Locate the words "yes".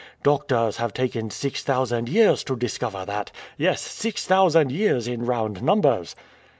3.55-3.81